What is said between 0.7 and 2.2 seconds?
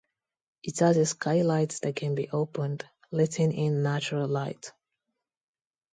has a skylight that can